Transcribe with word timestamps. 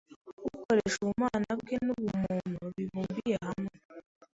ukoresha 0.57 0.97
ubumana 1.01 1.51
bwe 1.59 1.75
n’ubumuntu 1.85 2.61
bibumbiye 2.75 3.35
hamwe. 3.47 3.73